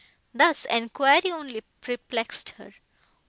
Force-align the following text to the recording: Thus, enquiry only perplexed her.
Thus, 0.33 0.65
enquiry 0.71 1.29
only 1.31 1.61
perplexed 1.79 2.55
her. 2.57 2.73